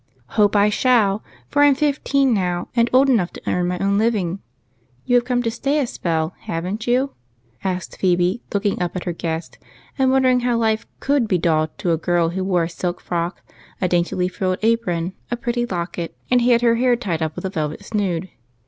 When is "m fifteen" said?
1.67-2.33